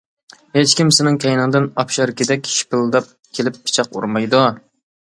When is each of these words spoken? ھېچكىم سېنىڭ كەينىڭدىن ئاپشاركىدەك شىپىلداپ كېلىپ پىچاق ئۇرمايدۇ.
ھېچكىم 0.57 0.89
سېنىڭ 0.97 1.19
كەينىڭدىن 1.25 1.67
ئاپشاركىدەك 1.83 2.51
شىپىلداپ 2.55 3.13
كېلىپ 3.39 3.63
پىچاق 3.69 3.97
ئۇرمايدۇ. 3.97 4.45